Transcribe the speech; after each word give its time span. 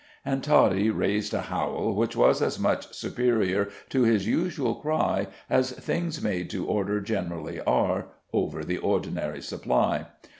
And 0.25 0.43
Toddie 0.43 0.89
raised 0.89 1.31
a 1.31 1.41
howl 1.41 1.93
which 1.93 2.15
was 2.15 2.41
as 2.41 2.57
much 2.57 2.91
superior 2.95 3.69
to 3.89 4.01
his 4.01 4.25
usual 4.25 4.73
cry 4.73 5.27
as 5.47 5.73
things 5.73 6.23
made 6.23 6.49
to 6.49 6.65
order 6.65 6.99
generally 7.01 7.61
are 7.67 8.07
over 8.33 8.63
the 8.63 8.79
ordinary 8.79 9.43
supply. 9.43 10.07